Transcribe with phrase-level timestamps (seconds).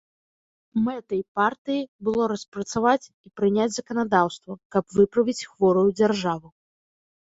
[0.85, 6.47] Мэтай партыі было распрацаваць і прыняць заканадаўства, каб выправіць хворую дзяржаву.